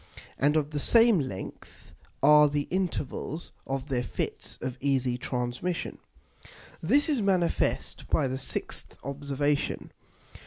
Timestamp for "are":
2.23-2.49